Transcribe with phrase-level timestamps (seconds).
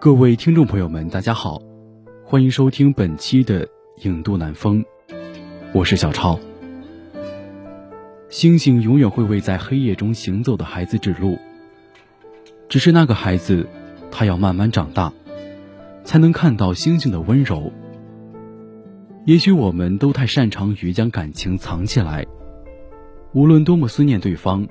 [0.00, 1.60] 各位听众朋友们，大家好，
[2.24, 3.66] 欢迎收听本期的
[4.04, 4.82] 《影渡南风》，
[5.74, 6.40] 我是小超。
[8.30, 11.38] 星星永远会为在黑夜中行走的孩子指路，
[12.66, 13.68] 只是那个孩子，
[14.10, 15.12] 他要慢慢长大，
[16.02, 17.70] 才能看到星星的温柔。
[19.26, 22.26] 也许我们都太擅长于将感情藏起来，
[23.34, 24.66] 无论多么思念对方，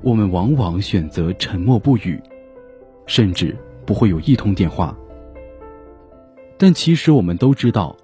[0.00, 2.18] 我们往往选择沉默不语，
[3.06, 3.54] 甚至。
[3.86, 4.96] 不会有一通电话，
[6.58, 7.96] 但其实我们都知道，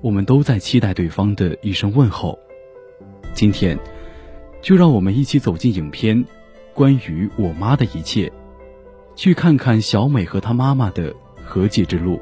[0.00, 2.38] 我们都在期待对方的一声问候。
[3.32, 3.78] 今天，
[4.60, 6.24] 就让我们一起走进影片
[6.74, 8.28] 《关于我妈的一切》，
[9.14, 12.20] 去看看小美和她妈妈的和解之路。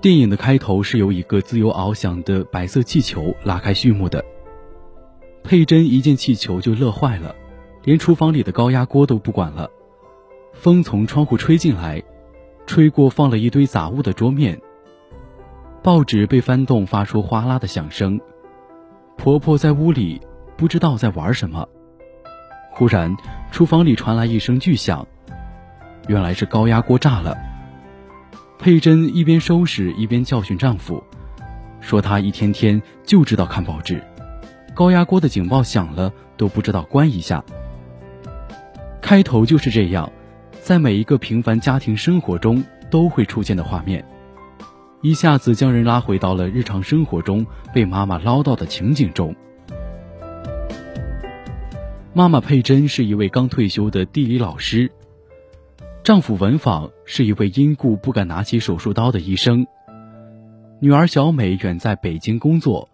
[0.00, 4.24] 电影的开头是由一个自由翱翔的白色气球拉开序幕的，
[5.42, 7.34] 佩珍一见气球就乐坏了。
[7.82, 9.70] 连厨房里的高压锅都不管了，
[10.52, 12.02] 风从窗户吹进来，
[12.66, 14.60] 吹过放了一堆杂物的桌面。
[15.82, 18.20] 报纸被翻动，发出哗啦的响声。
[19.16, 20.20] 婆婆在屋里
[20.56, 21.66] 不知道在玩什么。
[22.70, 23.16] 忽然，
[23.50, 25.06] 厨房里传来一声巨响，
[26.06, 27.36] 原来是高压锅炸了。
[28.58, 31.02] 佩珍一边收拾一边教训丈夫，
[31.80, 34.02] 说她一天天就知道看报纸，
[34.74, 37.42] 高压锅的警报响了都不知道关一下。
[39.10, 40.08] 开头就是这样，
[40.62, 44.04] 在每一个平凡家庭生活中都会出现的画面，
[45.02, 47.44] 一下子将人拉回到了日常生活中
[47.74, 49.34] 被妈妈唠叨的情景中。
[52.12, 54.88] 妈妈佩珍是一位刚退休的地理老师，
[56.04, 59.66] 丈夫文访是一位因故不敢拿起手术刀的医生，
[60.78, 62.88] 女儿小美远在北京工作，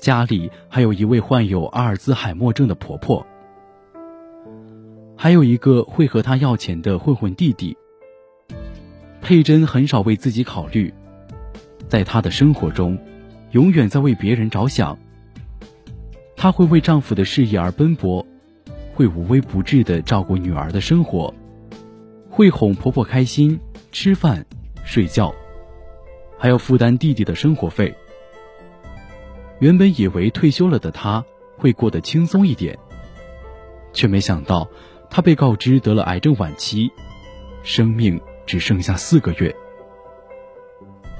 [0.00, 3.24] 家里还有一位患有阿尔兹海默症的婆婆。
[5.16, 7.76] 还有一个会和他要钱的混混弟弟。
[9.20, 10.92] 佩珍很少为自己考虑，
[11.88, 12.98] 在她的生活中，
[13.52, 14.98] 永远在为别人着想。
[16.36, 18.26] 她会为丈夫的事业而奔波，
[18.92, 21.32] 会无微不至的照顾女儿的生活，
[22.28, 23.58] 会哄婆婆开心，
[23.92, 24.44] 吃饭、
[24.84, 25.34] 睡觉，
[26.36, 27.94] 还要负担弟弟的生活费。
[29.60, 31.24] 原本以为退休了的她
[31.56, 32.78] 会过得轻松一点，
[33.94, 34.68] 却没想到。
[35.14, 36.90] 她被告知得了癌症晚期，
[37.62, 39.54] 生命只剩下四个月。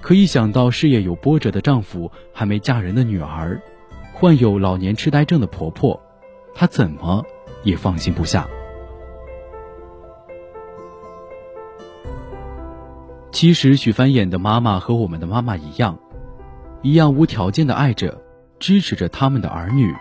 [0.00, 3.62] 可一想到事业有波折的丈夫，还没嫁人的女儿，
[4.12, 6.02] 患有老年痴呆症的婆婆，
[6.56, 7.24] 她怎么
[7.62, 8.48] 也放心不下。
[13.30, 15.96] 其实许帆演的妈妈和我们的妈妈一样，
[16.82, 18.20] 一样无条件的爱着、
[18.58, 19.94] 支持着他们的儿女。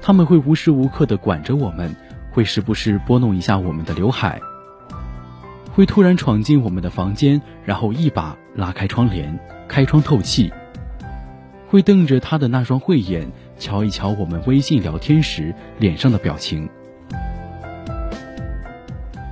[0.00, 1.94] 他们会无时无刻的管着我们。
[2.36, 4.38] 会时不时拨弄一下我们的刘海，
[5.72, 10.52] 会突然闯进我们的房间，然后一把拉开窗帘，开窗透气。
[11.66, 16.68] 会瞪着他的那双慧眼，瞧一瞧我们微信聊天时脸上的表情。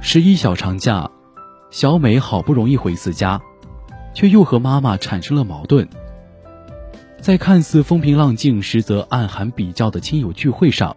[0.01, 1.11] 十一小长假，
[1.69, 3.39] 小美好不容易回次家，
[4.15, 5.87] 却又和妈妈产生了矛盾。
[7.21, 10.97] 在看似风平浪静，实则暗含比较的亲友聚会上。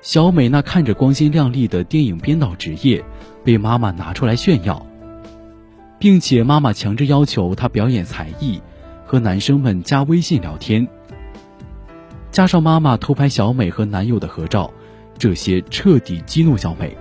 [0.00, 3.04] 小美那看着光鲜亮丽的电影编导职业，
[3.44, 4.86] 被妈妈拿出来炫耀，
[5.98, 8.62] 并且妈妈强制要求她表演才艺，
[9.04, 10.86] 和男生们加微信聊天。
[12.30, 14.72] 加上妈妈偷拍小美和男友的合照，
[15.18, 16.96] 这些彻底激怒小美。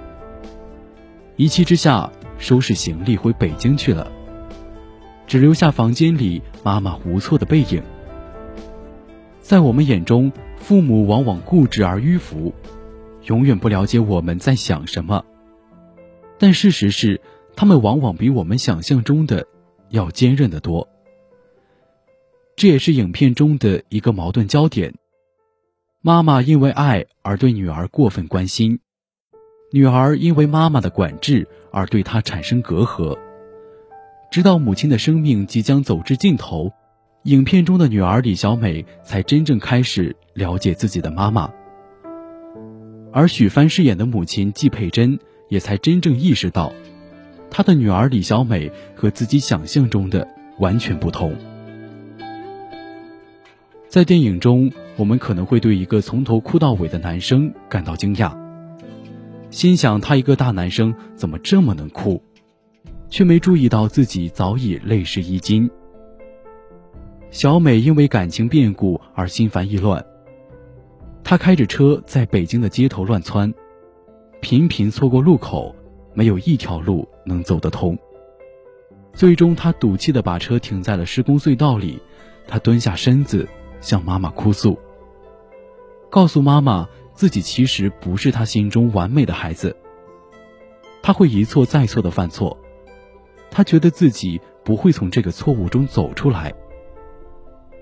[1.36, 2.10] 一气之下，
[2.40, 4.12] 收拾行李回北京去了，
[5.28, 7.84] 只留下房间里妈妈无措的背影。
[9.40, 12.52] 在我们眼中，父母往往固执而迂腐。
[13.28, 15.24] 永远不了解我们在想什么，
[16.38, 17.22] 但事实是，
[17.56, 19.46] 他们往往比我们想象中的
[19.90, 20.88] 要坚韧得多。
[22.56, 24.94] 这也是影片中的一个矛盾焦点：
[26.02, 28.80] 妈妈因为爱而对女儿过分关心，
[29.72, 33.18] 女儿因为妈妈的管制而对她产生隔阂。
[34.32, 36.72] 直到母亲的生命即将走至尽头，
[37.24, 41.52] 影片中的女儿李小美才真正开始了解自己的妈妈，
[43.18, 45.18] 而许帆饰演的母亲季佩珍
[45.50, 46.72] 也才真正意识到，
[47.50, 50.28] 她的女儿李小美和自己想象中的
[50.60, 51.34] 完全不同。
[53.88, 58.38] 在电影中，我们可能会对一个从头哭到尾的男生感到惊讶，
[59.50, 62.22] 心想他一个大男生怎么这么能哭，
[63.10, 65.68] 却没注意到自己早已泪湿衣襟。
[67.32, 70.06] 小美因为感情变故而心烦意乱。
[71.30, 73.54] 他开着车在北京的街头乱窜，
[74.40, 75.76] 频频错过路口，
[76.14, 78.00] 没有一条路能走得通。
[79.12, 82.02] 最终，他赌气的把车停在了施工隧道里，
[82.48, 83.46] 他蹲下身子
[83.82, 84.80] 向妈妈哭诉，
[86.10, 89.76] 告诉妈妈自己其实不是他心中完美的孩子，
[91.02, 92.58] 他会一错再错的犯错，
[93.52, 96.54] 他觉得自己不会从这个错误中走出来。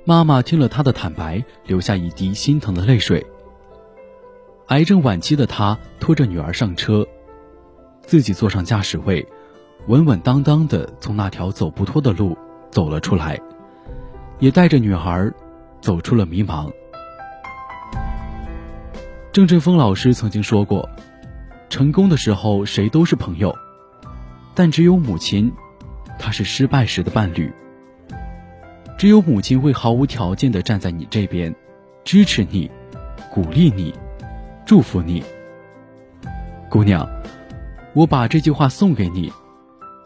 [0.03, 3.23] 妈妈听了他的坦白，流下一滴心疼的泪水。
[4.67, 7.07] 癌症晚期的她拖着女儿上车，
[8.01, 9.25] 自己坐上驾驶位，
[9.87, 12.35] 稳稳当当的从那条走不脱的路
[12.71, 13.39] 走了出来，
[14.39, 15.31] 也带着女孩
[15.81, 16.71] 走出了迷茫。
[19.31, 20.89] 郑振峰老师曾经说过
[21.69, 23.55] ：“成功的时候谁都是朋友，
[24.55, 25.53] 但只有母亲，
[26.17, 27.53] 她是失败时的伴侣。”
[28.97, 31.53] 只有母亲会毫无条件的站在你这边，
[32.03, 32.71] 支持你，
[33.29, 33.93] 鼓励你，
[34.65, 35.23] 祝福你。
[36.69, 37.07] 姑娘，
[37.93, 39.31] 我把这句话送给你：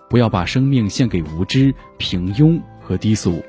[0.09, 3.41] 不要把生命献给无知、平庸和低俗。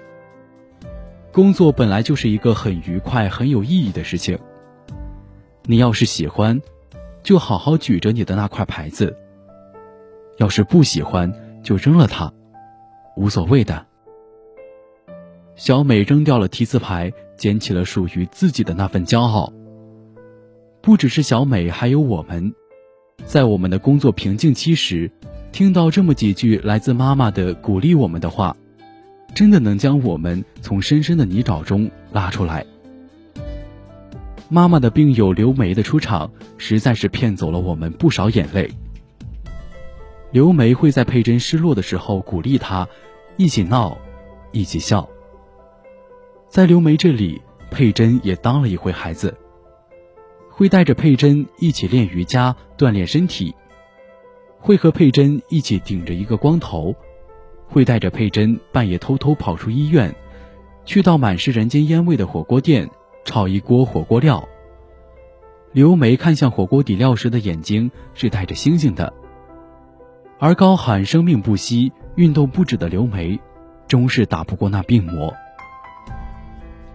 [1.33, 4.39] 工作本来就是一个很愉快、很有意义的事情。
[5.65, 6.61] 你要是喜欢，
[7.25, 9.13] 就好好举着你的那块牌子；
[10.39, 12.33] 要是不喜欢，就扔了它，
[13.17, 13.85] 无所谓的。
[15.57, 19.53] 小美扔掉了提字牌，捡起了属于自己的那份骄傲。
[20.83, 22.55] 不只是小美，还有我们，
[23.25, 25.11] 在我们的工作瓶颈期时，
[25.53, 28.57] 听到这么几句来自妈妈的鼓励我们的话，
[29.35, 32.65] 真的能将我们从深深的泥沼中拉出来。
[34.49, 38.71] 妈妈的病友刘梅的出场，实在是骗走了我们不少眼泪。
[40.33, 42.89] 刘梅会在佩珍失落的时候鼓励她，
[43.37, 43.99] 一起闹，
[44.51, 45.09] 一起笑。
[46.49, 47.41] 在刘梅这里，
[47.71, 49.37] 佩珍也当了一回孩子，
[50.61, 53.55] 会带着佩珍一起练瑜伽锻炼身体，
[54.59, 56.95] 会和佩珍一起顶着一个光头，
[57.67, 60.15] 会带着佩珍半夜偷偷跑出医院，
[60.85, 62.87] 去到满是人间烟味的火锅店
[63.25, 64.47] 炒一锅火锅料。
[65.73, 69.15] 刘梅看向火锅底料时的眼睛是带着星星的，
[70.39, 73.41] 而高喊生命不息、运动不止的刘梅，
[73.89, 75.33] 终是打不过那病魔。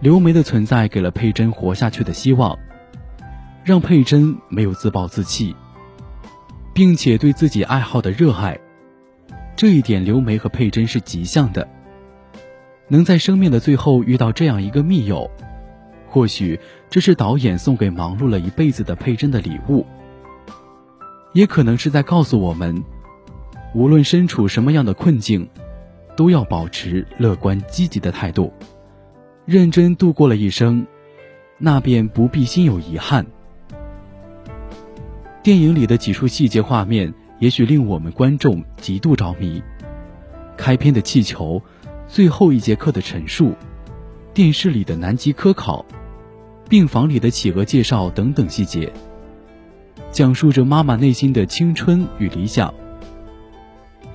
[0.02, 2.56] 刘梅的存在给了佩珍活下去的希望，
[3.66, 5.56] 让佩珍没有自暴自弃，
[6.72, 8.60] 并且对自己爱好的热爱。
[9.56, 11.68] 这一点，刘梅和佩珍是极像的。
[12.88, 15.28] 能在生命的最后遇到这样一个密友，
[16.08, 16.60] 或许
[16.92, 19.84] 这是导演送给忙碌了一辈子的佩珍的礼物，
[21.34, 22.84] 也可能是在告诉我们，
[23.74, 25.50] 无论身处什么样的困境，
[26.16, 28.54] 都要保持乐观积极的态度。
[29.44, 30.86] 认真度过了一生，
[31.58, 33.26] 那便不必心有遗憾。
[35.46, 39.62] 电影里的几处细节画面，也许令我们观众极度着迷。
[40.58, 41.62] 开篇的气球，
[42.08, 43.54] 最后一节课的陈述，
[44.34, 45.86] 电视里的南极科考，
[46.68, 48.92] 病房里的企鹅介绍等等细节，
[50.12, 52.74] 讲述着妈妈内心的青春与理想。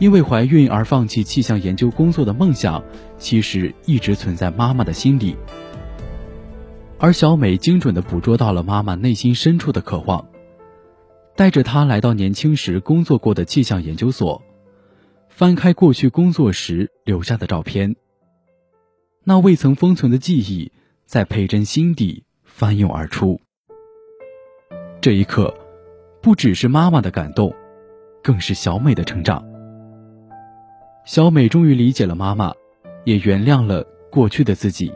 [0.00, 2.82] 因为怀孕而放弃气象研究工作的梦想，
[3.18, 5.36] 其实一直存在妈妈的心里。
[6.98, 10.26] 而小美精准地捕捉到了妈妈内心深处的渴望，
[11.40, 14.42] 带着她来到年轻时工作过的气象研究所，
[15.30, 17.96] 翻开过去工作时留下的照片。
[19.24, 20.70] 那未曾封存的记忆，
[21.06, 23.40] 在佩珍心底翻涌而出。
[25.00, 25.54] 这一刻，
[26.20, 27.50] 不只是妈妈的感动，
[28.22, 29.42] 更是小美的成长。
[31.06, 32.52] 小美终于理解了妈妈，
[33.04, 34.92] 也原谅了过去的自己。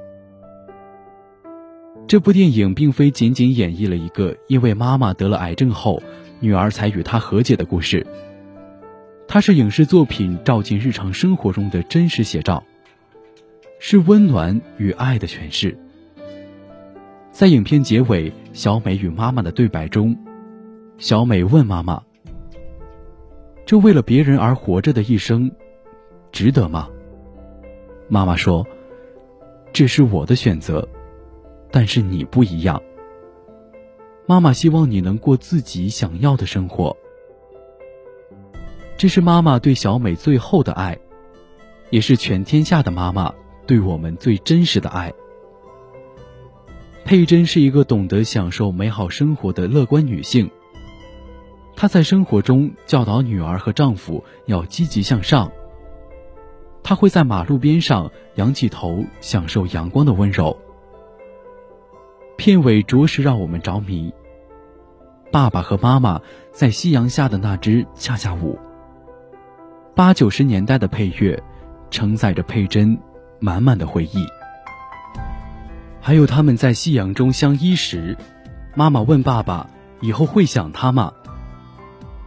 [2.07, 6.03] 这部电影并非仅仅演绎了一个因为妈妈得了癌症后，
[6.45, 8.07] 女儿才与他和解的故事，
[9.27, 12.63] 它是影视作品照进日常生活中的真实写照，
[13.79, 15.75] 是温暖与爱的诠释。
[17.33, 20.15] 在影片结尾，小美与妈妈的对白中，
[20.99, 22.03] 小美问妈妈
[23.65, 25.51] ：“这为了别人而活着的一生。”
[26.31, 26.91] 值得吗？
[28.07, 28.67] 妈妈说
[29.73, 30.87] ：“这是我的选择，
[31.71, 32.83] 但是你不一样。
[34.27, 36.97] 妈妈希望你能过自己想要的生活。
[38.97, 40.99] 这是妈妈对小美最后的爱，
[41.91, 43.35] 也是全天下的妈妈
[43.67, 45.13] 对我们最真实的爱。
[47.05, 50.51] 佩珍是一个懂得享受美好生活的乐观女性。
[51.77, 55.53] 她在生活中教导女儿和丈夫要积极向上。
[56.83, 60.57] 她会在马路边上仰起头，享受阳光的温柔。
[62.37, 64.13] 片尾着实让我们着迷。
[65.33, 66.21] 爸爸和妈妈
[66.53, 68.59] 在夕阳下的那支恰恰舞。
[69.95, 71.43] 八九十年代的配乐，
[71.91, 72.99] 承载着佩珍
[73.41, 74.27] 满满的回忆。
[76.01, 78.17] 还有他们在夕阳中相依时，
[78.75, 79.69] 妈妈问爸爸
[80.03, 81.13] ：“以后会想他吗？”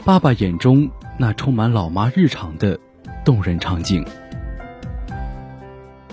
[0.04, 2.80] 爸爸眼中那充满老妈日常的
[3.24, 4.06] 动人场景。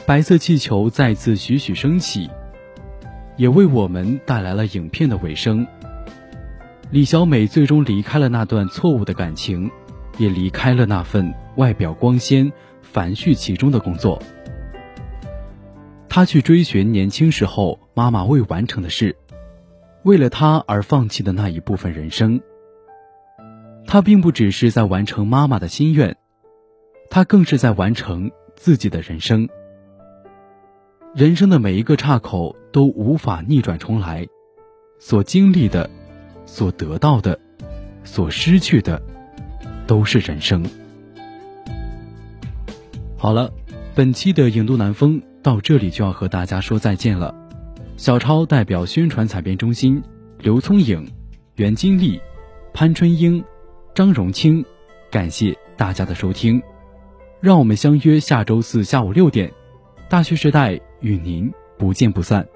[0.07, 2.29] 白色气球再次徐徐升起，
[3.37, 5.67] 也为我们带来了影片的尾声。
[6.91, 9.71] 李小美最终离开了那段错误的感情，
[10.19, 14.23] 也离开了那份外表光鲜、繁絮其中的工作。
[16.09, 19.17] 她去追寻年轻时候妈妈未完成的事，
[20.05, 22.41] 为了她而放弃的那一部分人生。
[23.87, 26.17] 她并不只是在完成妈妈的心愿，
[27.11, 29.49] 她更是在完成自己的人生。
[31.15, 34.27] 人生的每一个岔口都无法逆转重来，
[34.99, 35.89] 所经历的。
[36.47, 37.39] 所得到的，
[38.05, 39.01] 所失去的，
[39.87, 40.63] 都是人生。
[43.17, 43.51] 好了，
[43.95, 47.35] 本期的影都南风到这里就要和大家说再见了。
[47.97, 50.03] 小超代表宣传采编中心，
[50.39, 51.09] 刘聪颖、
[51.55, 52.21] 袁金丽、
[52.75, 53.43] 潘春英、
[53.95, 54.63] 张荣清，
[55.11, 56.61] 感谢大家的收听。
[57.41, 59.51] 让我们相约下周四下午六点，
[60.11, 62.54] 大学时代与您不见不散。